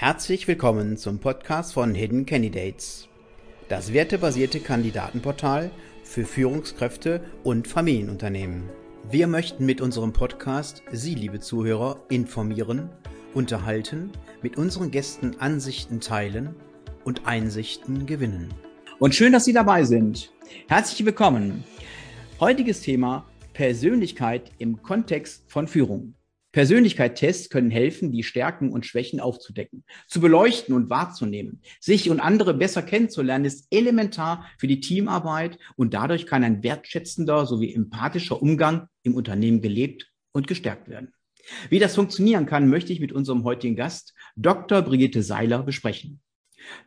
[0.00, 3.06] Herzlich willkommen zum Podcast von Hidden Candidates,
[3.68, 5.70] das wertebasierte Kandidatenportal
[6.04, 8.70] für Führungskräfte und Familienunternehmen.
[9.10, 12.88] Wir möchten mit unserem Podcast Sie, liebe Zuhörer, informieren,
[13.34, 14.10] unterhalten,
[14.40, 16.54] mit unseren Gästen Ansichten teilen
[17.04, 18.54] und Einsichten gewinnen.
[19.00, 20.32] Und schön, dass Sie dabei sind.
[20.66, 21.62] Herzlich willkommen.
[22.40, 26.14] Heutiges Thema Persönlichkeit im Kontext von Führung.
[26.52, 31.62] Persönlichkeitstests können helfen, die Stärken und Schwächen aufzudecken, zu beleuchten und wahrzunehmen.
[31.80, 37.46] Sich und andere besser kennenzulernen ist elementar für die Teamarbeit und dadurch kann ein wertschätzender
[37.46, 41.12] sowie empathischer Umgang im Unternehmen gelebt und gestärkt werden.
[41.68, 44.82] Wie das funktionieren kann, möchte ich mit unserem heutigen Gast Dr.
[44.82, 46.20] Brigitte Seiler besprechen.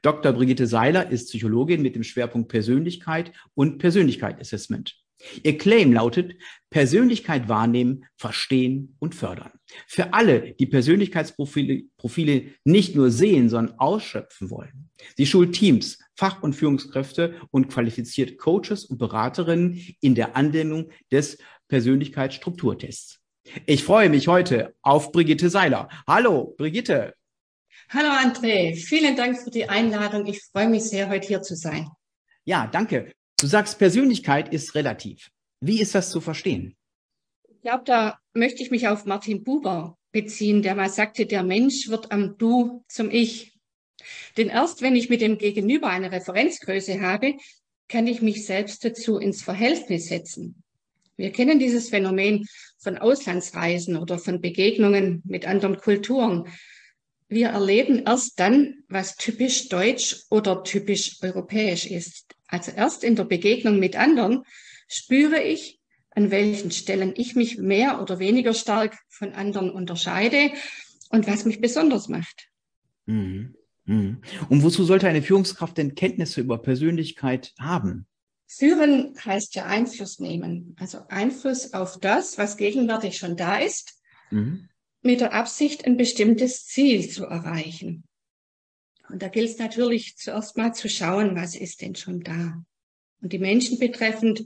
[0.01, 0.33] Dr.
[0.33, 5.02] Brigitte Seiler ist Psychologin mit dem Schwerpunkt Persönlichkeit und Persönlichkeit Assessment.
[5.43, 6.35] Ihr Claim lautet
[6.69, 9.51] Persönlichkeit wahrnehmen, verstehen und fördern.
[9.87, 14.89] Für alle, die Persönlichkeitsprofile Profile nicht nur sehen, sondern ausschöpfen wollen.
[15.15, 21.37] Sie schult Teams, Fach- und Führungskräfte und qualifiziert Coaches und Beraterinnen in der Anwendung des
[21.67, 23.19] Persönlichkeitsstrukturtests.
[23.65, 25.89] Ich freue mich heute auf Brigitte Seiler.
[26.07, 27.13] Hallo, Brigitte.
[27.89, 28.75] Hallo, André.
[28.75, 30.25] Vielen Dank für die Einladung.
[30.25, 31.87] Ich freue mich sehr, heute hier zu sein.
[32.45, 33.13] Ja, danke.
[33.43, 35.29] Du sagst, Persönlichkeit ist relativ.
[35.59, 36.77] Wie ist das zu verstehen?
[37.49, 41.89] Ich glaube, da möchte ich mich auf Martin Buber beziehen, der mal sagte, der Mensch
[41.89, 43.51] wird am Du zum Ich.
[44.37, 47.35] Denn erst wenn ich mit dem Gegenüber eine Referenzgröße habe,
[47.89, 50.63] kann ich mich selbst dazu ins Verhältnis setzen.
[51.17, 56.47] Wir kennen dieses Phänomen von Auslandsreisen oder von Begegnungen mit anderen Kulturen.
[57.27, 62.32] Wir erleben erst dann, was typisch deutsch oder typisch europäisch ist.
[62.53, 64.43] Also erst in der Begegnung mit anderen
[64.87, 65.79] spüre ich,
[66.11, 70.51] an welchen Stellen ich mich mehr oder weniger stark von anderen unterscheide
[71.09, 72.49] und was mich besonders macht.
[73.07, 73.55] Mhm.
[73.85, 74.21] Mhm.
[74.49, 78.05] Und wozu sollte eine Führungskraft denn Kenntnisse über Persönlichkeit haben?
[78.45, 83.99] Führen heißt ja Einfluss nehmen, also Einfluss auf das, was gegenwärtig schon da ist,
[84.29, 84.69] mhm.
[85.01, 88.03] mit der Absicht, ein bestimmtes Ziel zu erreichen.
[89.13, 92.65] Und da gilt es natürlich zuerst mal zu schauen, was ist denn schon da.
[93.21, 94.43] Und die Menschen betreffend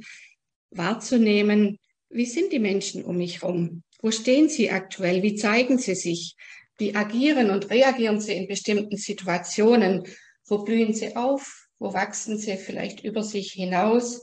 [0.72, 1.80] wahrzunehmen,
[2.10, 3.84] wie sind die Menschen um mich herum?
[4.02, 5.24] Wo stehen sie aktuell?
[5.24, 6.36] Wie zeigen sie sich?
[6.78, 10.04] Wie agieren und reagieren sie in bestimmten Situationen?
[10.46, 11.70] Wo blühen sie auf?
[11.80, 14.22] Wo wachsen sie vielleicht über sich hinaus?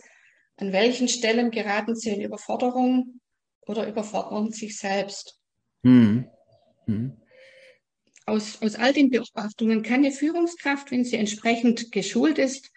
[0.57, 3.19] An welchen Stellen geraten sie in Überforderung
[3.63, 5.41] oder überfordern sich selbst?
[5.85, 6.29] Hm.
[6.85, 7.17] Hm
[8.27, 12.71] aus, aus all den Beobachtungen kann eine Führungskraft, wenn sie entsprechend geschult ist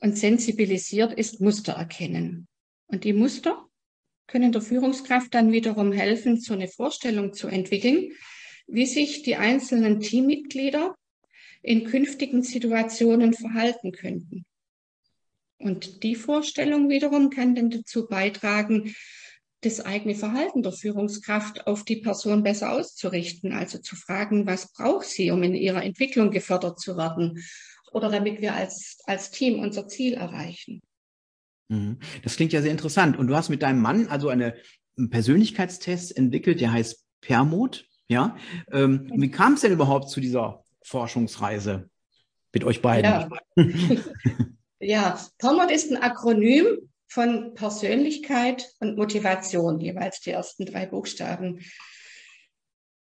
[0.00, 2.48] und sensibilisiert ist, Muster erkennen.
[2.86, 3.66] Und die Muster
[4.26, 8.12] können der Führungskraft dann wiederum helfen, so eine Vorstellung zu entwickeln,
[8.66, 10.96] wie sich die einzelnen Teammitglieder
[11.62, 14.44] in künftigen Situationen verhalten könnten.
[15.58, 18.94] Und die Vorstellung wiederum kann dann dazu beitragen,
[19.62, 23.52] das eigene Verhalten der Führungskraft auf die Person besser auszurichten.
[23.52, 27.42] Also zu fragen, was braucht sie, um in ihrer Entwicklung gefördert zu werden
[27.92, 30.82] oder damit wir als, als Team unser Ziel erreichen.
[31.68, 31.98] Mhm.
[32.22, 33.16] Das klingt ja sehr interessant.
[33.16, 34.54] Und du hast mit deinem Mann also eine,
[34.96, 37.86] einen Persönlichkeitstest entwickelt, der heißt Permut.
[38.08, 38.36] Ja,
[38.70, 41.90] ähm, wie kam es denn überhaupt zu dieser Forschungsreise
[42.52, 43.10] mit euch beiden?
[43.10, 43.28] Ja,
[44.80, 51.60] ja Permut ist ein Akronym von Persönlichkeit und Motivation, jeweils die ersten drei Buchstaben.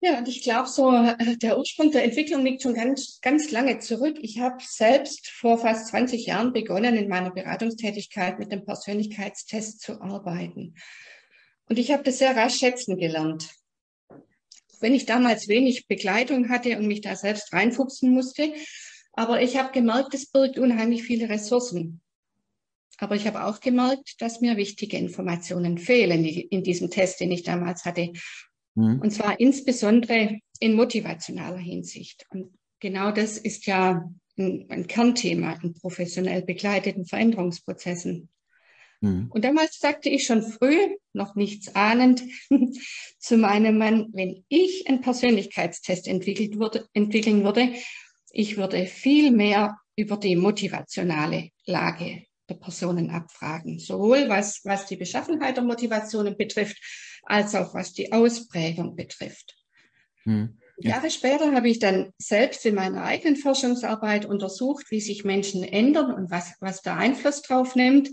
[0.01, 3.79] Ja, und ich glaube, so äh, der Ursprung der Entwicklung liegt schon ganz, ganz lange
[3.79, 4.17] zurück.
[4.21, 9.99] Ich habe selbst vor fast 20 Jahren begonnen, in meiner Beratungstätigkeit mit dem Persönlichkeitstest zu
[10.01, 10.75] arbeiten.
[11.67, 13.49] Und ich habe das sehr rasch schätzen gelernt.
[14.79, 18.53] Wenn ich damals wenig Begleitung hatte und mich da selbst reinfuchsen musste,
[19.11, 21.99] aber ich habe gemerkt, es birgt unheimlich viele Ressourcen.
[22.99, 27.43] Aber ich habe auch gemerkt, dass mir wichtige Informationen fehlen in diesem Test, den ich
[27.43, 28.11] damals hatte.
[28.75, 28.99] Mhm.
[28.99, 32.25] Und zwar insbesondere in motivationaler Hinsicht.
[32.29, 38.29] Und genau das ist ja ein, ein Kernthema in professionell begleiteten Veränderungsprozessen.
[39.01, 39.27] Mhm.
[39.29, 40.77] Und damals sagte ich schon früh,
[41.13, 42.23] noch nichts ahnend,
[43.19, 47.73] zu meinem Mann, wenn ich einen Persönlichkeitstest entwickelt würde, entwickeln würde,
[48.31, 53.79] ich würde viel mehr über die motivationale Lage der Personen abfragen.
[53.79, 56.77] Sowohl was, was die Beschaffenheit der Motivationen betrifft,
[57.23, 59.55] als auch was die Ausprägung betrifft.
[60.23, 60.57] Hm.
[60.81, 60.91] Ja.
[60.91, 66.13] Jahre später habe ich dann selbst in meiner eigenen Forschungsarbeit untersucht, wie sich Menschen ändern
[66.13, 68.09] und was, was da Einfluss drauf nimmt.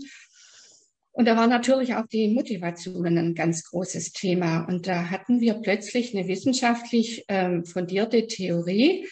[1.13, 4.65] Und da war natürlich auch die Motivation ein ganz großes Thema.
[4.65, 9.07] Und da hatten wir plötzlich eine wissenschaftlich ähm, fundierte Theorie,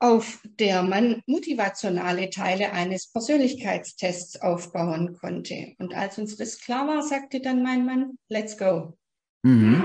[0.00, 5.74] auf der man motivationale Teile eines Persönlichkeitstests aufbauen konnte.
[5.78, 8.96] Und als uns das klar war, sagte dann mein Mann, let's go.
[9.42, 9.84] Mhm.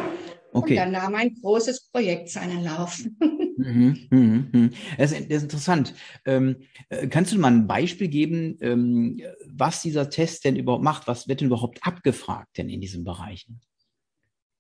[0.53, 0.71] Okay.
[0.71, 3.03] Und dann nahm ein großes Projekt seinen Lauf.
[3.57, 4.69] Mhm, mhm, mhm.
[4.97, 5.94] Das, ist, das, ist, interessant.
[6.25, 6.57] Ähm,
[6.89, 11.07] äh, kannst du mal ein Beispiel geben, ähm, was dieser Test denn überhaupt macht?
[11.07, 13.62] Was wird denn überhaupt abgefragt denn in diesen Bereichen?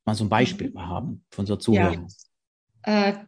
[0.05, 2.07] Mal so ein Beispiel mal haben von so Zuhörern.
[2.87, 3.09] Ja.
[3.09, 3.25] Äh,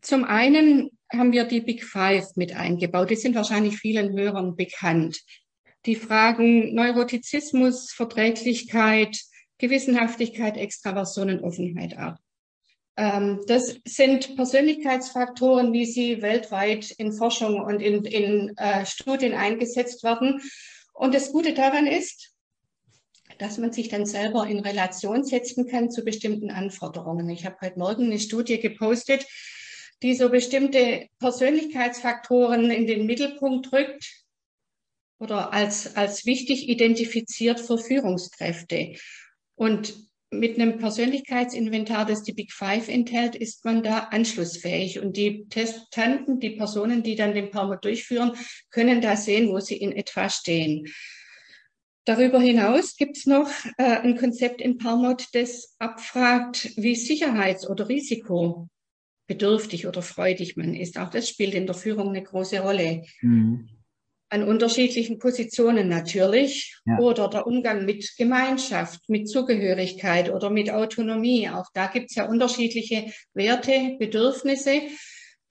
[0.00, 3.10] zum einen haben wir die Big Five mit eingebaut.
[3.10, 5.20] Die sind wahrscheinlich vielen Hörern bekannt.
[5.86, 9.18] Die Fragen Neurotizismus, Verträglichkeit,
[9.58, 12.18] Gewissenhaftigkeit, Extraversion und Offenheit ab.
[12.96, 20.02] Ähm, das sind Persönlichkeitsfaktoren, wie sie weltweit in Forschung und in, in äh, Studien eingesetzt
[20.02, 20.40] werden.
[20.92, 22.34] Und das Gute daran ist,
[23.38, 27.28] dass man sich dann selber in Relation setzen kann zu bestimmten Anforderungen.
[27.30, 29.26] Ich habe heute Morgen eine Studie gepostet,
[30.02, 34.24] die so bestimmte Persönlichkeitsfaktoren in den Mittelpunkt rückt
[35.18, 38.94] oder als, als wichtig identifiziert für Führungskräfte.
[39.56, 39.94] Und
[40.30, 45.00] mit einem Persönlichkeitsinventar, das die Big Five enthält, ist man da anschlussfähig.
[45.00, 48.32] Und die Testanten, die Personen, die dann den Palmer durchführen,
[48.70, 50.86] können da sehen, wo sie in etwa stehen.
[52.04, 57.88] Darüber hinaus gibt es noch äh, ein Konzept in Palmot, das abfragt, wie sicherheits- oder
[59.28, 60.98] risikobedürftig oder freudig man ist.
[60.98, 63.04] Auch das spielt in der Führung eine große Rolle.
[63.20, 63.68] Mhm
[64.30, 66.98] an unterschiedlichen Positionen natürlich ja.
[66.98, 71.48] oder der Umgang mit Gemeinschaft, mit Zugehörigkeit oder mit Autonomie.
[71.48, 74.82] Auch da gibt es ja unterschiedliche Werte, Bedürfnisse,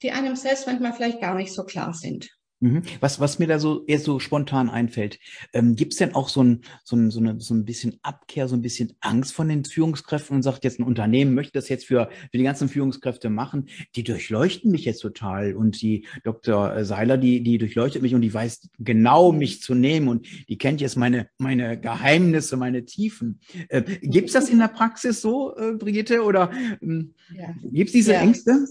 [0.04, 2.30] die einem selbst manchmal vielleicht gar nicht so klar sind.
[2.60, 2.82] Mhm.
[3.02, 5.20] Was, was mir da so eher so spontan einfällt,
[5.54, 8.48] ähm, gibt es denn auch so ein, so, ein, so, eine, so ein bisschen Abkehr,
[8.48, 11.86] so ein bisschen Angst von den Führungskräften und sagt jetzt ein Unternehmen möchte das jetzt
[11.86, 16.84] für, für die ganzen Führungskräfte machen, die durchleuchten mich jetzt total und die Dr.
[16.84, 20.82] Seiler, die, die durchleuchtet mich und die weiß genau mich zu nehmen und die kennt
[20.82, 23.40] jetzt meine, meine Geheimnisse, meine Tiefen.
[23.70, 26.52] Äh, gibt es das in der Praxis so, äh, Brigitte, oder
[26.82, 27.54] ähm, ja.
[27.62, 28.22] gibt es diese ja.
[28.22, 28.66] Ängste?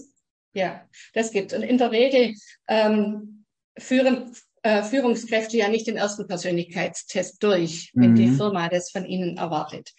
[0.53, 0.81] Ja,
[1.13, 2.33] das gibt Und in der Regel
[2.67, 3.36] ähm,
[3.77, 4.33] führen
[4.63, 8.15] äh, Führungskräfte ja nicht den ersten Persönlichkeitstest durch, wenn mhm.
[8.15, 9.93] die Firma das von ihnen erwartet.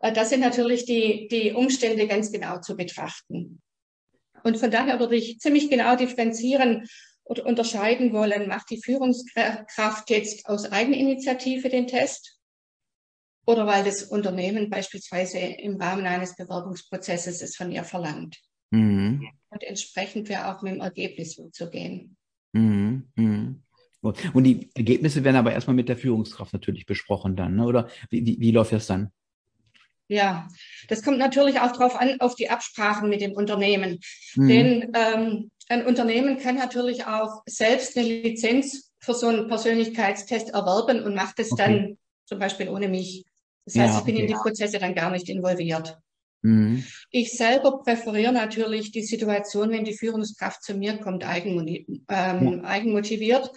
[0.00, 3.60] Äh, das sind natürlich die, die Umstände ganz genau zu betrachten.
[4.44, 6.86] Und von daher würde ich ziemlich genau differenzieren
[7.24, 12.38] oder unterscheiden wollen, macht die Führungskraft jetzt aus Eigeninitiative den Test
[13.46, 18.36] oder weil das Unternehmen beispielsweise im Rahmen eines Bewerbungsprozesses es von ihr verlangt.
[18.70, 19.28] Mhm.
[19.48, 22.15] Und entsprechend wäre auch mit dem Ergebnis umzugehen.
[22.56, 23.62] Mhm, mhm.
[24.32, 27.64] Und die Ergebnisse werden aber erstmal mit der Führungskraft natürlich besprochen dann, ne?
[27.64, 29.10] oder wie, wie, wie läuft das dann?
[30.08, 30.46] Ja,
[30.88, 33.98] das kommt natürlich auch darauf an, auf die Absprachen mit dem Unternehmen.
[34.36, 34.48] Mhm.
[34.48, 41.02] Denn ähm, ein Unternehmen kann natürlich auch selbst eine Lizenz für so einen Persönlichkeitstest erwerben
[41.02, 41.62] und macht es okay.
[41.62, 43.24] dann zum Beispiel ohne mich.
[43.64, 44.22] Das heißt, ja, ich bin okay.
[44.22, 45.98] in die Prozesse dann gar nicht involviert.
[46.42, 46.84] Mhm.
[47.10, 52.64] Ich selber präferiere natürlich die Situation, wenn die Führungskraft zu mir kommt, eigenmotiviert, ähm, ja.
[52.64, 53.50] eigenmotiviert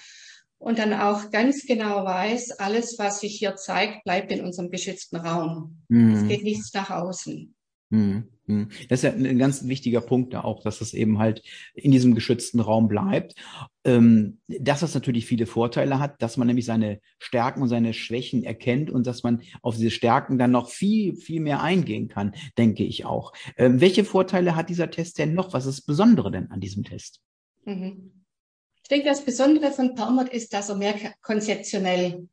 [0.58, 5.18] und dann auch ganz genau weiß, alles, was sich hier zeigt, bleibt in unserem geschützten
[5.18, 5.84] Raum.
[5.88, 6.14] Mhm.
[6.14, 7.56] Es geht nichts nach außen.
[7.90, 8.30] Mhm.
[8.50, 8.70] Mhm.
[8.90, 11.44] Das ist ja ein ganz wichtiger Punkt da auch, dass es eben halt
[11.76, 13.36] in diesem geschützten Raum bleibt.
[13.84, 18.44] Ähm, dass das natürlich viele Vorteile hat, dass man nämlich seine Stärken und seine Schwächen
[18.44, 22.84] erkennt und dass man auf diese Stärken dann noch viel, viel mehr eingehen kann, denke
[22.84, 23.34] ich auch.
[23.56, 25.54] Ähm, welche Vorteile hat dieser Test denn noch?
[25.54, 27.22] Was ist das Besondere denn an diesem Test?
[27.66, 28.12] Mhm.
[28.81, 32.28] Ich denke, das Besondere von Palmert ist, dass er mehr konzeptionell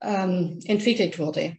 [0.00, 1.56] ähm, entwickelt wurde.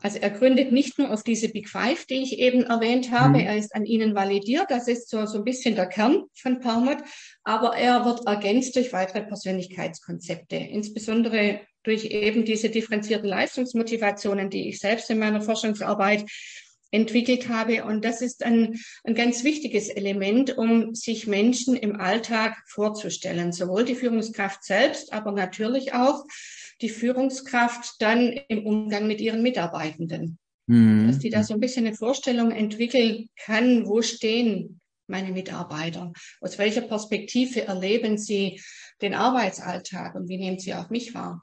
[0.00, 3.46] Also er gründet nicht nur auf diese Big Five, die ich eben erwähnt habe, mhm.
[3.46, 6.98] er ist an ihnen validiert, das ist so, so ein bisschen der Kern von Palmot,
[7.42, 14.78] aber er wird ergänzt durch weitere Persönlichkeitskonzepte, insbesondere durch eben diese differenzierten Leistungsmotivationen, die ich
[14.78, 16.24] selbst in meiner Forschungsarbeit
[16.90, 17.84] entwickelt habe.
[17.84, 23.84] Und das ist ein, ein ganz wichtiges Element, um sich Menschen im Alltag vorzustellen, sowohl
[23.84, 26.24] die Führungskraft selbst, aber natürlich auch
[26.80, 30.38] die Führungskraft dann im Umgang mit ihren Mitarbeitenden.
[30.66, 31.08] Mhm.
[31.08, 36.12] Dass die da so ein bisschen eine Vorstellung entwickeln kann, wo stehen meine Mitarbeiter?
[36.40, 38.60] Aus welcher Perspektive erleben sie
[39.00, 41.42] den Arbeitsalltag und wie nehmen sie auch mich wahr?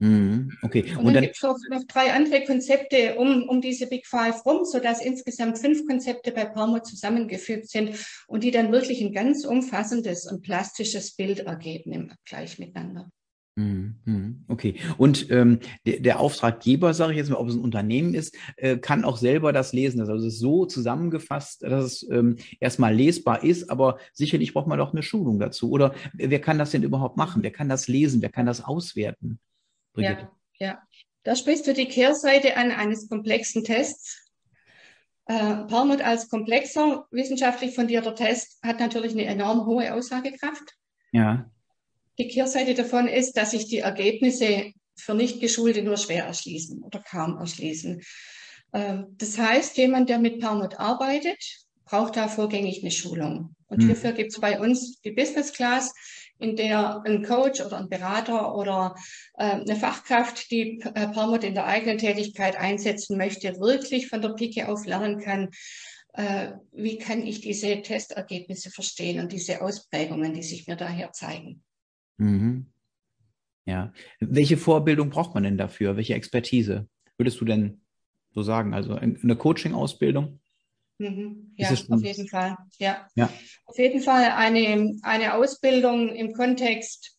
[0.00, 0.50] Mhm.
[0.62, 0.84] Okay.
[0.96, 4.44] Und, und dann, gibt es noch, noch, drei andere Konzepte um, um diese Big Five
[4.46, 7.94] rum, sodass insgesamt fünf Konzepte bei Palmer zusammengefügt sind
[8.26, 13.10] und die dann wirklich ein ganz umfassendes und plastisches Bild ergeben im Vergleich miteinander.
[13.56, 14.44] Mhm, mhm.
[14.48, 14.76] Okay.
[14.96, 18.78] Und ähm, der, der, Auftraggeber, sage ich jetzt mal, ob es ein Unternehmen ist, äh,
[18.78, 20.00] kann auch selber das lesen.
[20.00, 24.78] Also es ist so zusammengefasst, dass es ähm, erstmal lesbar ist, aber sicherlich braucht man
[24.78, 25.70] doch eine Schulung dazu.
[25.70, 27.42] Oder wer kann das denn überhaupt machen?
[27.42, 28.22] Wer kann das lesen?
[28.22, 29.40] Wer kann das auswerten?
[29.92, 30.28] Brigitte?
[30.58, 30.82] Ja, ja.
[31.22, 34.30] Da sprichst du die Kehrseite an eines komplexen Tests.
[35.26, 40.74] Äh, Palmut als komplexer, wissenschaftlich fundierter Test hat natürlich eine enorm hohe Aussagekraft.
[41.12, 41.50] Ja.
[42.18, 47.38] Die Kehrseite davon ist, dass sich die Ergebnisse für Nicht-Geschulte nur schwer erschließen oder kaum
[47.38, 48.02] erschließen.
[48.72, 51.38] Ähm, das heißt, jemand, der mit Permut arbeitet,
[51.84, 53.54] braucht da vorgängig eine Schulung.
[53.66, 53.86] Und hm.
[53.86, 55.92] hierfür gibt es bei uns die Business Class,
[56.40, 58.94] in der ein Coach oder ein Berater oder
[59.34, 64.30] äh, eine Fachkraft, die äh, Permut in der eigenen Tätigkeit einsetzen möchte, wirklich von der
[64.30, 65.50] Pike auf lernen kann,
[66.14, 71.62] äh, wie kann ich diese Testergebnisse verstehen und diese Ausprägungen, die sich mir daher zeigen.
[72.16, 72.66] Mhm.
[73.66, 73.92] Ja.
[74.18, 75.96] Welche Vorbildung braucht man denn dafür?
[75.96, 77.82] Welche Expertise würdest du denn
[78.32, 78.74] so sagen?
[78.74, 80.40] Also eine Coaching-Ausbildung?
[81.00, 81.54] Mhm.
[81.56, 82.56] Ja, auf jeden Fall.
[82.78, 83.08] Ja.
[83.14, 83.30] ja.
[83.64, 87.16] Auf jeden Fall eine, eine Ausbildung im Kontext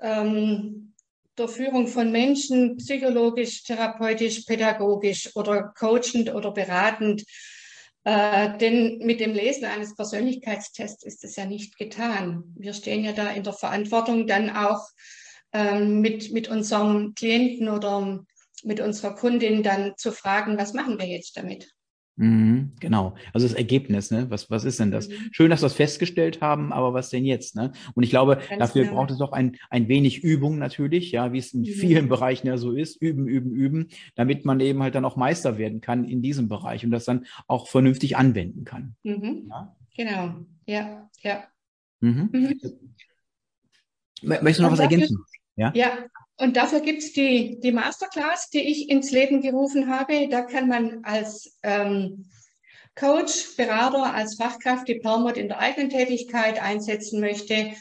[0.00, 0.94] ähm,
[1.36, 7.24] der Führung von Menschen, psychologisch, therapeutisch, pädagogisch oder coachend oder beratend
[8.04, 12.44] äh, denn mit dem Lesen eines Persönlichkeitstests ist es ja nicht getan.
[12.56, 14.88] Wir stehen ja da in der Verantwortung, dann auch
[15.52, 18.24] ähm, mit, mit unserem Klienten oder
[18.62, 21.70] mit unserer Kundin dann zu fragen, was machen wir jetzt damit?
[22.20, 23.14] Mhm, genau.
[23.32, 24.26] Also das Ergebnis, ne?
[24.28, 25.08] Was, was ist denn das?
[25.08, 25.30] Mhm.
[25.32, 27.56] Schön, dass wir es festgestellt haben, aber was denn jetzt?
[27.56, 27.72] Ne?
[27.94, 28.96] Und ich glaube, Ganz dafür genau.
[28.96, 31.64] braucht es auch ein, ein wenig Übung natürlich, ja, wie es in mhm.
[31.64, 32.96] vielen Bereichen ja so ist.
[32.96, 36.84] Üben, üben, üben, damit man eben halt dann auch Meister werden kann in diesem Bereich
[36.84, 38.96] und das dann auch vernünftig anwenden kann.
[39.02, 39.46] Mhm.
[39.48, 39.74] Ja?
[39.96, 40.34] Genau,
[40.66, 41.44] ja, ja.
[42.00, 42.28] Mhm.
[42.32, 42.60] Mhm.
[44.20, 45.24] Möchtest du noch was ergänzen?
[45.60, 45.98] Ja, ja
[46.38, 50.26] und dafür gibt es die, die Masterclass, die ich ins Leben gerufen habe.
[50.30, 52.24] Da kann man als ähm,
[52.94, 57.72] Coach, Berater, als Fachkraft, die Permut in der eigenen Tätigkeit einsetzen möchte,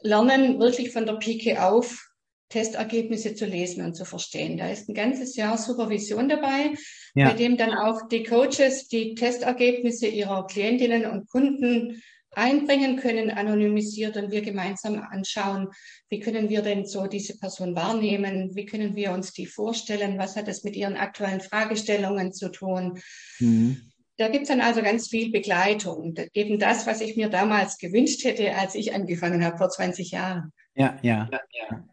[0.00, 2.10] lernen, wirklich von der Pike auf
[2.48, 4.56] Testergebnisse zu lesen und zu verstehen.
[4.56, 6.72] Da ist ein ganzes Jahr Supervision dabei,
[7.14, 7.28] ja.
[7.28, 14.16] bei dem dann auch die Coaches die Testergebnisse ihrer Klientinnen und Kunden einbringen können, anonymisiert
[14.16, 15.68] und wir gemeinsam anschauen,
[16.08, 20.36] wie können wir denn so diese Person wahrnehmen, wie können wir uns die vorstellen, was
[20.36, 23.00] hat es mit ihren aktuellen Fragestellungen zu tun.
[23.38, 23.90] Mhm.
[24.16, 26.14] Da gibt es dann also ganz viel Begleitung.
[26.34, 30.52] Eben das, was ich mir damals gewünscht hätte, als ich angefangen habe vor 20 Jahren.
[30.74, 31.30] Ja, ja,
[31.70, 31.84] ja.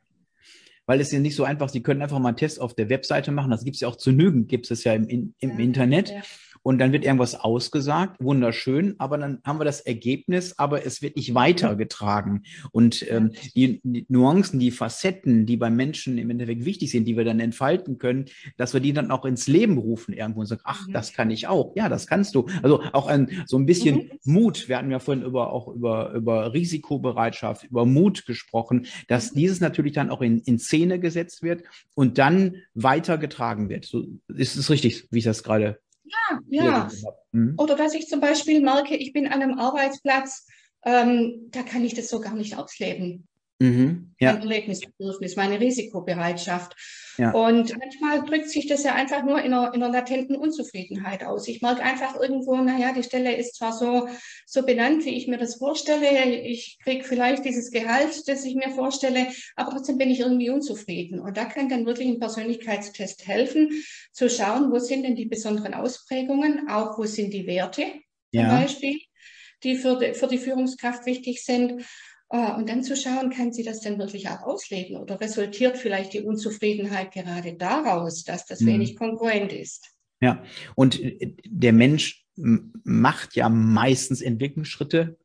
[0.85, 3.31] Weil es ja nicht so einfach, Sie können einfach mal einen Test auf der Webseite
[3.31, 3.51] machen.
[3.51, 6.09] Das gibt es ja auch zu genügend, gibt es ja im, im ja, Internet.
[6.09, 6.21] Ja
[6.61, 11.15] und dann wird irgendwas ausgesagt, wunderschön, aber dann haben wir das Ergebnis, aber es wird
[11.15, 12.43] nicht weitergetragen.
[12.71, 17.17] Und ähm, die, die, Nuancen, die Facetten, die beim Menschen im Endeffekt wichtig sind, die
[17.17, 18.25] wir dann entfalten können,
[18.57, 20.93] dass wir die dann auch ins Leben rufen irgendwo und sagen, ach, mhm.
[20.93, 21.73] das kann ich auch.
[21.75, 22.47] Ja, das kannst du.
[22.63, 24.33] Also auch ein, so ein bisschen mhm.
[24.33, 24.69] Mut.
[24.69, 29.39] Wir hatten ja vorhin über, auch über, über Risikobereitschaft, über Mut gesprochen, dass mhm.
[29.39, 31.63] dieses natürlich dann auch in, in Szene gesetzt wird
[31.95, 33.85] und dann weitergetragen wird.
[33.85, 36.89] So ist es richtig, wie ich das gerade ja, ja.
[37.31, 37.55] Mhm.
[37.57, 40.47] Oder dass ich zum Beispiel merke, ich bin an einem Arbeitsplatz,
[40.85, 43.27] ähm, da kann ich das so gar nicht ausleben.
[43.59, 44.33] Mhm, ja.
[44.33, 46.75] Mein Erlebnisbedürfnis, meine Risikobereitschaft.
[47.17, 47.31] Ja.
[47.31, 51.47] Und manchmal drückt sich das ja einfach nur in einer, in einer latenten Unzufriedenheit aus.
[51.47, 54.07] Ich merke einfach irgendwo, naja, die Stelle ist zwar so,
[54.45, 56.35] so benannt, wie ich mir das vorstelle.
[56.35, 61.19] Ich kriege vielleicht dieses Gehalt, das ich mir vorstelle, aber trotzdem bin ich irgendwie unzufrieden.
[61.19, 63.71] Und da kann dann wirklich ein Persönlichkeitstest helfen,
[64.11, 67.85] zu schauen, wo sind denn die besonderen Ausprägungen, auch wo sind die Werte
[68.31, 68.49] ja.
[68.49, 68.99] zum Beispiel,
[69.63, 71.83] die für die, für die Führungskraft wichtig sind
[72.29, 76.21] und dann zu schauen, kann sie das denn wirklich auch ausleben oder resultiert vielleicht die
[76.21, 78.67] Unzufriedenheit gerade daraus, dass das mhm.
[78.67, 79.93] wenig kongruent ist.
[80.19, 80.43] Ja,
[80.75, 85.17] und äh, der Mensch macht ja meistens Entwicklungsschritte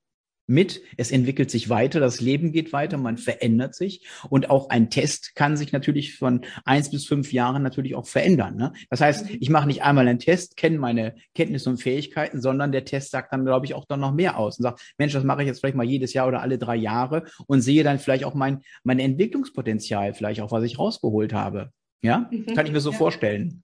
[0.46, 0.82] mit.
[0.96, 5.34] Es entwickelt sich weiter, das Leben geht weiter, man verändert sich und auch ein Test
[5.34, 8.56] kann sich natürlich von eins bis fünf Jahren natürlich auch verändern.
[8.56, 8.72] Ne?
[8.90, 9.38] Das heißt, mhm.
[9.40, 13.32] ich mache nicht einmal einen Test, kenne meine Kenntnisse und Fähigkeiten, sondern der Test sagt
[13.32, 15.60] dann, glaube ich, auch dann noch mehr aus und sagt, Mensch, das mache ich jetzt
[15.60, 18.98] vielleicht mal jedes Jahr oder alle drei Jahre und sehe dann vielleicht auch mein, mein
[18.98, 21.70] Entwicklungspotenzial, vielleicht auch, was ich rausgeholt habe.
[22.02, 22.46] Ja, mhm.
[22.54, 22.96] kann ich mir so ja.
[22.96, 23.62] vorstellen.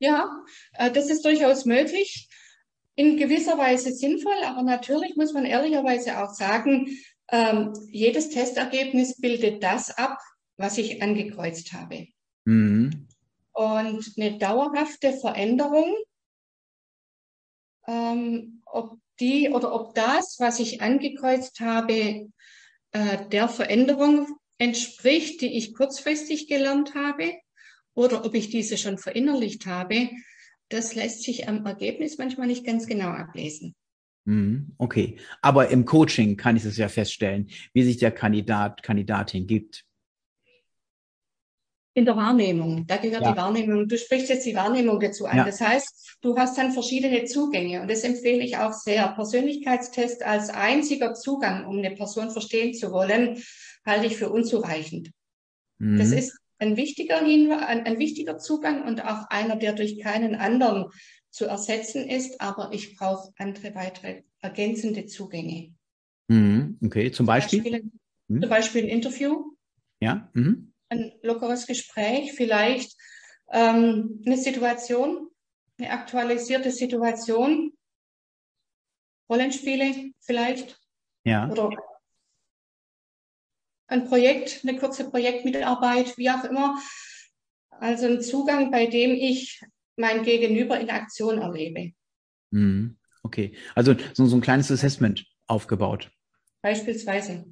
[0.00, 0.30] Ja,
[0.74, 2.28] äh, das ist durchaus möglich
[2.98, 6.98] in gewisser Weise sinnvoll, aber natürlich muss man ehrlicherweise auch sagen,
[7.30, 10.18] ähm, jedes Testergebnis bildet das ab,
[10.56, 12.08] was ich angekreuzt habe.
[12.44, 13.06] Mhm.
[13.52, 15.94] Und eine dauerhafte Veränderung,
[17.86, 22.28] ähm, ob die oder ob das, was ich angekreuzt habe,
[22.90, 24.26] äh, der Veränderung
[24.58, 27.34] entspricht, die ich kurzfristig gelernt habe
[27.94, 30.10] oder ob ich diese schon verinnerlicht habe,
[30.68, 33.74] das lässt sich am Ergebnis manchmal nicht ganz genau ablesen.
[34.24, 39.46] Mhm, okay, aber im Coaching kann ich es ja feststellen, wie sich der Kandidat, Kandidatin
[39.46, 39.84] gibt.
[41.94, 43.32] In der Wahrnehmung, da gehört ja.
[43.32, 43.88] die Wahrnehmung.
[43.88, 45.38] Du sprichst jetzt die Wahrnehmung dazu an.
[45.38, 45.44] Ja.
[45.44, 49.08] Das heißt, du hast dann verschiedene Zugänge und das empfehle ich auch sehr.
[49.08, 53.42] Persönlichkeitstest als einziger Zugang, um eine Person verstehen zu wollen,
[53.84, 55.10] halte ich für unzureichend.
[55.78, 55.98] Mhm.
[55.98, 60.34] Das ist ein wichtiger Hinweis, ein, ein wichtiger Zugang und auch einer, der durch keinen
[60.34, 60.86] anderen
[61.30, 65.74] zu ersetzen ist, aber ich brauche andere weitere ergänzende Zugänge.
[66.28, 66.78] Mhm.
[66.84, 67.62] Okay, zum Beispiel?
[67.62, 67.90] Zum Beispiel,
[68.28, 68.40] mhm.
[68.40, 69.52] zum Beispiel ein Interview.
[70.00, 70.30] Ja.
[70.34, 70.72] Mhm.
[70.88, 72.96] Ein lockeres Gespräch, vielleicht
[73.50, 75.28] ähm, eine Situation,
[75.78, 77.72] eine aktualisierte Situation,
[79.28, 80.78] Rollenspiele vielleicht.
[81.24, 81.50] Ja.
[81.50, 81.70] Oder
[83.88, 86.78] ein Projekt, eine kurze Projektmitarbeit, wie auch immer.
[87.70, 89.60] Also ein Zugang, bei dem ich
[89.96, 91.92] mein Gegenüber in Aktion erlebe.
[92.50, 92.96] Mhm.
[93.22, 96.10] Okay, also so, so ein kleines Assessment aufgebaut.
[96.62, 97.44] Beispielsweise.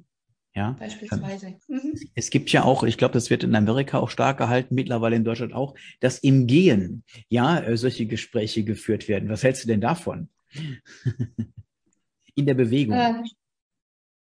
[0.55, 0.75] Ja.
[0.79, 1.59] Beispielsweise.
[1.67, 1.93] Mhm.
[2.15, 5.23] Es gibt ja auch, ich glaube, das wird in Amerika auch stark gehalten, mittlerweile in
[5.23, 9.29] Deutschland auch, dass im Gehen ja äh, solche Gespräche geführt werden.
[9.29, 10.29] Was hältst du denn davon?
[12.35, 12.95] in der Bewegung.
[12.95, 13.23] Äh,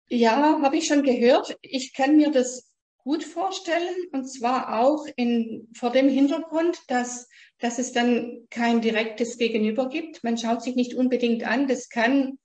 [0.09, 1.57] ja, habe ich schon gehört.
[1.61, 7.79] Ich kann mir das gut vorstellen und zwar auch in, vor dem Hintergrund, dass, dass
[7.79, 10.23] es dann kein direktes Gegenüber gibt.
[10.23, 11.67] Man schaut sich nicht unbedingt an.
[11.67, 12.37] Das kann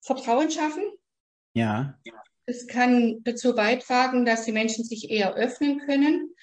[0.00, 0.84] Vertrauen schaffen.
[1.52, 1.98] Ja.
[2.46, 6.34] Es kann dazu beitragen, dass die Menschen sich eher öffnen können.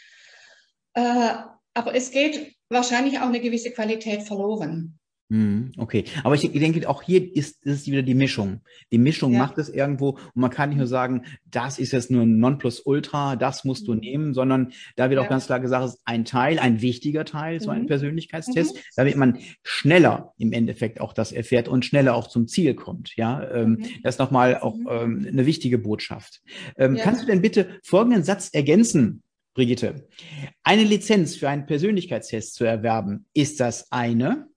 [0.93, 1.33] Äh,
[1.73, 4.99] aber es geht wahrscheinlich auch eine gewisse Qualität verloren.
[5.33, 8.61] Mhm, okay, aber ich denke, auch hier ist, ist wieder die Mischung.
[8.91, 9.39] Die Mischung ja.
[9.39, 13.35] macht es irgendwo und man kann nicht nur sagen, das ist jetzt nur ein Nonplusultra,
[13.35, 13.99] das musst du mhm.
[13.99, 15.25] nehmen, sondern da wird ja.
[15.25, 17.87] auch ganz klar gesagt, es ist ein Teil, ein wichtiger Teil, so ein mhm.
[17.87, 18.79] Persönlichkeitstest, mhm.
[18.95, 23.15] damit man schneller im Endeffekt auch das erfährt und schneller auch zum Ziel kommt.
[23.15, 23.85] Ja, ähm, mhm.
[24.03, 26.43] das ist nochmal auch ähm, eine wichtige Botschaft.
[26.77, 27.03] Ähm, ja.
[27.03, 29.24] Kannst du denn bitte folgenden Satz ergänzen?
[29.55, 30.07] Brigitte,
[30.63, 34.48] eine Lizenz für einen Persönlichkeitstest zu erwerben, ist das eine?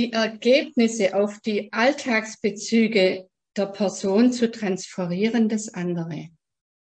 [0.00, 6.28] Die Ergebnisse auf die Alltagsbezüge der Person zu transferieren, das andere.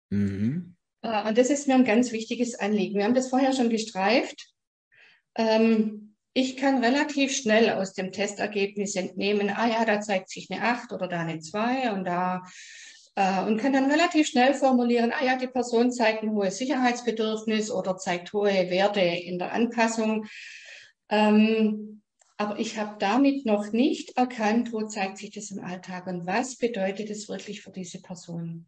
[0.09, 0.75] Mhm.
[1.03, 2.97] Äh, und das ist mir ein ganz wichtiges Anliegen.
[2.97, 4.47] Wir haben das vorher schon gestreift.
[5.35, 10.63] Ähm, ich kann relativ schnell aus dem Testergebnis entnehmen, ah ja, da zeigt sich eine
[10.63, 12.41] 8 oder da eine 2 und da
[13.13, 17.69] äh, und kann dann relativ schnell formulieren, ah ja, die Person zeigt ein hohes Sicherheitsbedürfnis
[17.69, 20.25] oder zeigt hohe Werte in der Anpassung.
[21.09, 22.01] Ähm,
[22.37, 26.57] aber ich habe damit noch nicht erkannt, wo zeigt sich das im Alltag und was
[26.57, 28.67] bedeutet es wirklich für diese Person.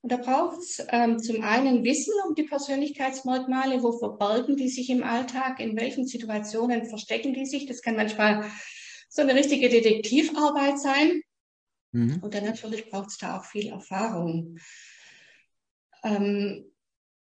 [0.00, 4.90] Und da braucht es ähm, zum einen Wissen um die Persönlichkeitsmerkmale, wo verbergen die sich
[4.90, 7.66] im Alltag, in welchen Situationen verstecken die sich.
[7.66, 8.50] Das kann manchmal
[9.08, 11.22] so eine richtige Detektivarbeit sein.
[11.92, 12.18] Mhm.
[12.20, 14.58] Und dann natürlich braucht es da auch viel Erfahrung.
[16.02, 16.71] Ähm,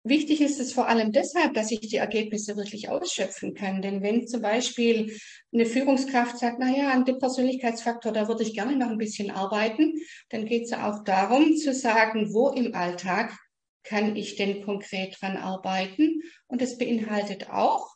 [0.09, 3.83] Wichtig ist es vor allem deshalb, dass ich die Ergebnisse wirklich ausschöpfen kann.
[3.83, 5.16] Denn wenn zum Beispiel
[5.53, 9.31] eine Führungskraft sagt, na ja, an dem Persönlichkeitsfaktor, da würde ich gerne noch ein bisschen
[9.31, 9.94] arbeiten,
[10.31, 13.37] dann geht es ja auch darum zu sagen, wo im Alltag
[13.83, 16.21] kann ich denn konkret dran arbeiten?
[16.47, 17.94] Und es beinhaltet auch,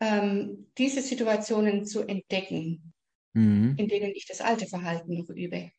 [0.00, 2.92] ähm, diese Situationen zu entdecken,
[3.32, 3.74] mhm.
[3.76, 5.70] in denen ich das alte Verhalten noch übe.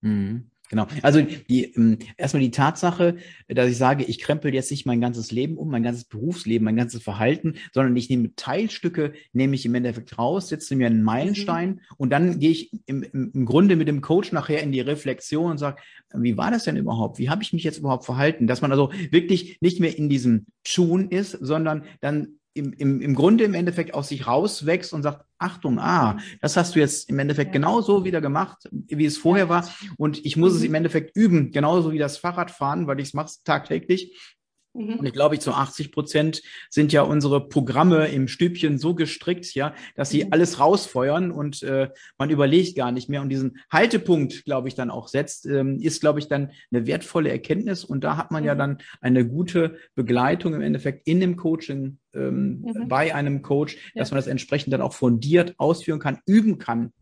[0.00, 0.50] Mhm.
[0.68, 0.86] Genau.
[1.02, 3.16] Also die, ähm, erstmal die Tatsache,
[3.48, 6.76] dass ich sage, ich krempel jetzt nicht mein ganzes Leben um, mein ganzes Berufsleben, mein
[6.76, 11.68] ganzes Verhalten, sondern ich nehme Teilstücke, nehme ich im Endeffekt raus, setze mir einen Meilenstein
[11.70, 11.80] mhm.
[11.96, 15.52] und dann gehe ich im, im, im Grunde mit dem Coach nachher in die Reflexion
[15.52, 15.80] und sage,
[16.14, 17.18] wie war das denn überhaupt?
[17.18, 18.46] Wie habe ich mich jetzt überhaupt verhalten?
[18.46, 23.14] Dass man also wirklich nicht mehr in diesem Tun ist, sondern dann im, im, im
[23.14, 27.18] Grunde im Endeffekt aus sich rauswächst und sagt, Achtung, ah, das hast du jetzt im
[27.18, 27.52] Endeffekt ja.
[27.52, 29.68] genauso wieder gemacht, wie es vorher war.
[29.96, 30.58] Und ich muss mhm.
[30.58, 34.36] es im Endeffekt üben, genauso wie das Fahrradfahren, weil ich es mache tagtäglich.
[34.74, 34.94] Mhm.
[34.94, 39.74] Und ich glaube, zu 80 Prozent sind ja unsere Programme im Stübchen so gestrickt, ja,
[39.94, 40.32] dass sie mhm.
[40.32, 43.22] alles rausfeuern und äh, man überlegt gar nicht mehr.
[43.22, 47.30] Und diesen Haltepunkt, glaube ich, dann auch setzt, ähm, ist, glaube ich, dann eine wertvolle
[47.30, 47.84] Erkenntnis.
[47.84, 48.48] Und da hat man mhm.
[48.48, 52.88] ja dann eine gute Begleitung im Endeffekt in dem Coaching ähm, mhm.
[52.88, 56.92] bei einem Coach, dass man das entsprechend dann auch fundiert ausführen kann, üben kann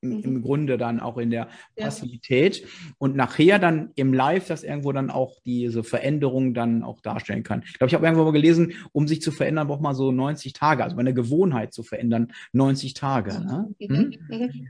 [0.00, 0.42] im, im mhm.
[0.42, 2.66] Grunde dann auch in der Passivität ja.
[2.98, 7.62] und nachher dann im Live das irgendwo dann auch diese Veränderung dann auch darstellen kann.
[7.66, 10.52] Ich glaube, ich habe irgendwo mal gelesen, um sich zu verändern, braucht man so 90
[10.52, 13.40] Tage, also eine Gewohnheit zu verändern, 90 Tage.
[13.40, 13.74] Ne?
[13.78, 14.14] Mhm.
[14.28, 14.68] Mhm.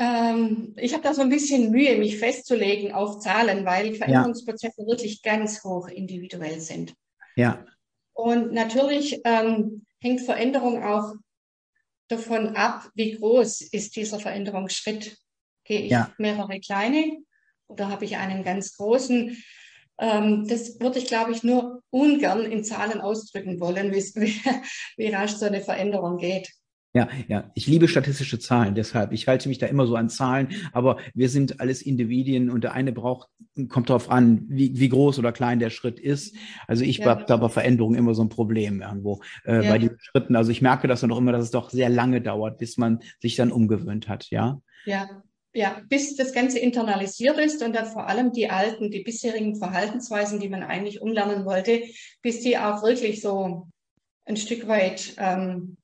[0.00, 4.86] Ähm, ich habe da so ein bisschen Mühe, mich festzulegen auf Zahlen, weil Veränderungsprozesse ja.
[4.86, 6.94] wirklich ganz hoch individuell sind.
[7.34, 7.64] Ja.
[8.12, 11.14] Und natürlich ähm, hängt Veränderung auch
[12.08, 15.16] davon ab, wie groß ist dieser Veränderungsschritt.
[15.64, 16.12] Gehe ich ja.
[16.18, 17.18] mehrere kleine
[17.66, 19.42] oder habe ich einen ganz großen?
[19.98, 24.00] Ähm, das würde ich, glaube ich, nur ungern in Zahlen ausdrücken wollen, wie,
[24.96, 26.50] wie rasch so eine Veränderung geht.
[26.94, 29.12] Ja, ja, ich liebe statistische Zahlen, deshalb.
[29.12, 32.72] Ich halte mich da immer so an Zahlen, aber wir sind alles Individuen und der
[32.72, 33.28] eine braucht,
[33.68, 36.34] kommt darauf an, wie, wie groß oder klein der Schritt ist.
[36.66, 37.06] Also ich ja.
[37.06, 39.70] habe da bei Veränderungen immer so ein Problem irgendwo äh, ja.
[39.70, 40.34] bei diesen Schritten.
[40.34, 43.00] Also ich merke das dann auch immer, dass es doch sehr lange dauert, bis man
[43.20, 44.60] sich dann umgewöhnt hat, ja.
[44.86, 45.22] Ja,
[45.52, 50.40] ja, bis das Ganze internalisiert ist und dann vor allem die alten, die bisherigen Verhaltensweisen,
[50.40, 51.82] die man eigentlich umlernen wollte,
[52.22, 53.68] bis die auch wirklich so
[54.24, 55.76] ein Stück weit ähm,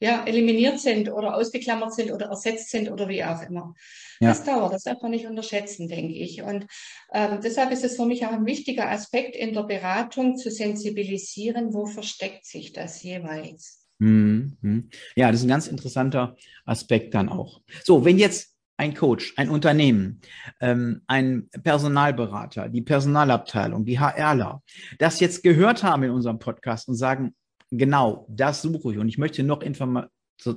[0.00, 3.74] ja, eliminiert sind oder ausgeklammert sind oder ersetzt sind oder wie auch immer.
[4.20, 4.28] Ja.
[4.28, 6.42] Das dauert, das darf man nicht unterschätzen, denke ich.
[6.42, 6.66] Und
[7.12, 11.74] ähm, deshalb ist es für mich auch ein wichtiger Aspekt in der Beratung zu sensibilisieren,
[11.74, 13.86] wo versteckt sich das jeweils.
[13.98, 14.90] Mhm.
[15.16, 17.62] Ja, das ist ein ganz interessanter Aspekt dann auch.
[17.82, 20.20] So, wenn jetzt ein Coach, ein Unternehmen,
[20.60, 24.62] ähm, ein Personalberater, die Personalabteilung, die HRler,
[24.98, 27.34] das jetzt gehört haben in unserem Podcast und sagen,
[27.70, 30.10] genau, das suche ich und ich möchte noch, Informa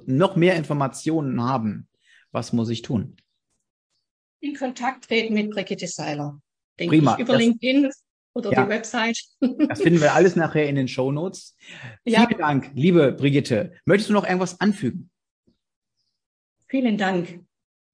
[0.06, 1.88] noch mehr Informationen haben.
[2.32, 3.16] Was muss ich tun?
[4.40, 6.42] In Kontakt treten mit Brigitte Seiler.
[6.80, 7.16] Denke Prima.
[7.16, 7.90] Ich, über das, LinkedIn
[8.34, 9.20] oder ja, die Website.
[9.68, 11.56] das finden wir alles nachher in den Show Notes.
[12.06, 12.26] Ja.
[12.28, 13.74] Vielen Dank, liebe Brigitte.
[13.86, 15.10] Möchtest du noch irgendwas anfügen?
[16.68, 17.42] Vielen Dank,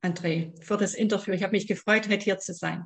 [0.04, 1.34] André, für das Interview.
[1.34, 2.86] Ich habe mich gefreut, heute hier zu sein.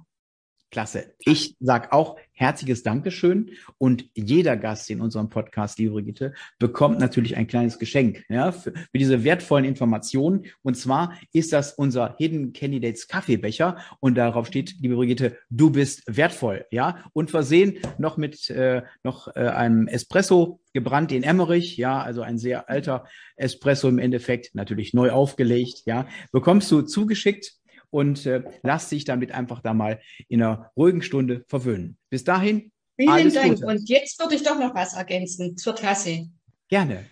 [0.72, 1.14] Klasse.
[1.20, 7.38] Ich sage auch herzliches Dankeschön und jeder Gast in unserem Podcast, liebe Brigitte, bekommt natürlich
[7.38, 10.46] ein kleines Geschenk ja, für, für diese wertvollen Informationen.
[10.64, 16.04] Und zwar ist das unser Hidden Candidates Kaffeebecher und darauf steht, liebe Brigitte, du bist
[16.08, 22.02] wertvoll, ja, und versehen noch mit äh, noch äh, einem Espresso gebrannt in Emmerich, ja,
[22.02, 23.06] also ein sehr alter
[23.36, 27.61] Espresso im Endeffekt, natürlich neu aufgelegt, ja, bekommst du zugeschickt
[27.92, 31.98] und äh, lass dich damit einfach da mal in einer ruhigen Stunde verwöhnen.
[32.10, 32.72] Bis dahin.
[32.98, 33.56] Vielen Dank.
[33.56, 33.68] Gute.
[33.68, 36.30] Und jetzt würde ich doch noch was ergänzen zur Klasse.
[36.70, 37.06] Gerne.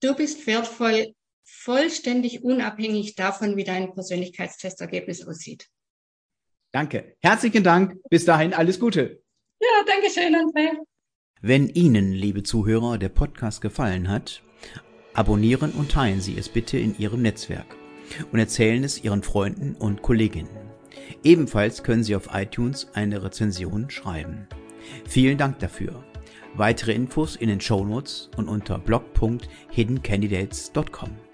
[0.00, 5.68] Du bist wertvoll, vollständig unabhängig davon, wie dein Persönlichkeitstestergebnis aussieht.
[6.72, 7.16] Danke.
[7.20, 7.96] Herzlichen Dank.
[8.10, 9.22] Bis dahin alles Gute.
[9.60, 10.76] Ja, danke schön, André.
[11.40, 14.42] Wenn Ihnen, liebe Zuhörer, der Podcast gefallen hat,
[15.14, 17.77] abonnieren und teilen Sie es bitte in Ihrem Netzwerk
[18.32, 20.68] und erzählen es Ihren Freunden und Kolleginnen.
[21.24, 24.46] Ebenfalls können Sie auf iTunes eine Rezension schreiben.
[25.06, 26.04] Vielen Dank dafür.
[26.54, 31.27] Weitere Infos in den Show Notes und unter blog.hiddencandidates.com.